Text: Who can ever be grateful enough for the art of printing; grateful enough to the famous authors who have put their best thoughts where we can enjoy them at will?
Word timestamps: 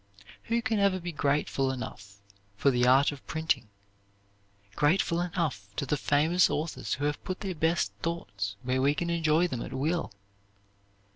Who 0.45 0.63
can 0.63 0.79
ever 0.79 0.99
be 0.99 1.11
grateful 1.11 1.71
enough 1.71 2.15
for 2.57 2.71
the 2.71 2.87
art 2.87 3.11
of 3.11 3.23
printing; 3.27 3.69
grateful 4.75 5.21
enough 5.21 5.67
to 5.75 5.85
the 5.85 5.95
famous 5.95 6.49
authors 6.49 6.95
who 6.95 7.05
have 7.05 7.23
put 7.23 7.41
their 7.41 7.53
best 7.53 7.91
thoughts 8.01 8.55
where 8.63 8.81
we 8.81 8.95
can 8.95 9.11
enjoy 9.11 9.47
them 9.47 9.61
at 9.61 9.73
will? 9.73 10.11